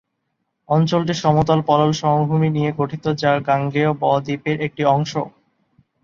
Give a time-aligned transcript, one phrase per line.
[0.69, 5.11] অঞ্চলটি সমতল পলল সমভূমি নিয়ে গঠিত যা গাঙ্গেয় ব-দ্বীপএর একটি অংশ।